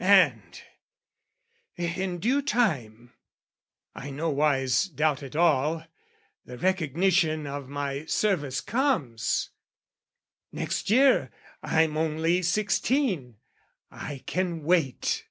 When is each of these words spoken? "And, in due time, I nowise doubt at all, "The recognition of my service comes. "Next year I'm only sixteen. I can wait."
"And, 0.00 0.62
in 1.74 2.18
due 2.20 2.40
time, 2.40 3.14
I 3.96 4.10
nowise 4.10 4.84
doubt 4.84 5.24
at 5.24 5.34
all, 5.34 5.88
"The 6.44 6.56
recognition 6.56 7.48
of 7.48 7.68
my 7.68 8.04
service 8.04 8.60
comes. 8.60 9.50
"Next 10.52 10.88
year 10.88 11.32
I'm 11.64 11.96
only 11.96 12.42
sixteen. 12.42 13.38
I 13.90 14.18
can 14.24 14.62
wait." 14.62 15.24